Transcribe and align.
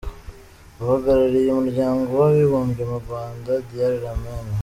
Uhagarariye 0.81 1.49
Umuryango 1.51 2.09
w’Abibumbye 2.21 2.83
mu 2.91 2.97
Rwanda, 3.03 3.51
Dr 3.69 3.91
Lamin 4.01 4.43
M. 4.49 4.53